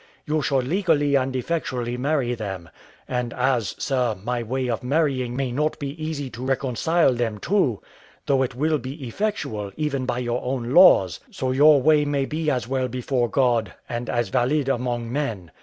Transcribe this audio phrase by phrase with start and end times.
[0.25, 2.71] You should legally and effectually marry them;
[3.07, 7.83] and as, sir, my way of marrying may not be easy to reconcile them to,
[8.25, 12.49] though it will be effectual, even by your own laws, so your way may be
[12.49, 15.51] as well before God, and as valid among men.